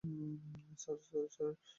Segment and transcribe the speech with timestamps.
[0.79, 0.97] Sir,
[1.29, 1.51] sir.